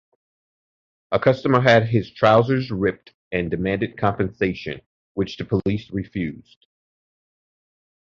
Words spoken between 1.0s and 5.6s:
A customer had his trousers ripped and demanded compensation, which the